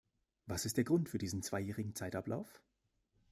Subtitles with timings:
[0.47, 2.59] Was ist der Grund für diesen zweijährigen Zeitablauf?